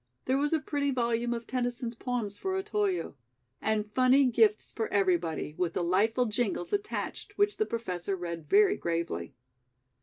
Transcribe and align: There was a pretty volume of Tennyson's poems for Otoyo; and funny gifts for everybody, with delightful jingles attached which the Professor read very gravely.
There 0.25 0.39
was 0.39 0.51
a 0.51 0.59
pretty 0.59 0.89
volume 0.89 1.31
of 1.31 1.45
Tennyson's 1.45 1.93
poems 1.93 2.35
for 2.35 2.55
Otoyo; 2.55 3.13
and 3.61 3.91
funny 3.93 4.25
gifts 4.25 4.71
for 4.73 4.87
everybody, 4.87 5.53
with 5.59 5.73
delightful 5.73 6.25
jingles 6.25 6.73
attached 6.73 7.37
which 7.37 7.57
the 7.57 7.67
Professor 7.67 8.15
read 8.15 8.49
very 8.49 8.77
gravely. 8.77 9.35